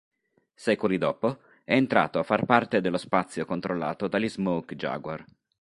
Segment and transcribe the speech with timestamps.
[0.55, 5.23] Secoli dopo, è entrato a far parte dello spazio controllato dagli Smoke Jaguar.